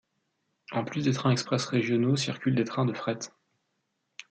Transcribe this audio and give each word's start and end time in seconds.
En 0.71 0.83
plus 0.83 1.03
des 1.03 1.11
trains 1.13 1.29
express 1.29 1.65
régionaux, 1.67 2.15
circulent 2.15 2.55
des 2.55 2.63
trains 2.63 2.85
de 2.87 2.93
fret. 2.93 3.19